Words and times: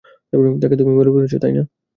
তাকে 0.61 0.75
তুমি 0.79 0.91
মেরে 0.97 1.11
ফেলেছো, 1.15 1.37
তাই 1.43 1.53
না? 1.57 1.63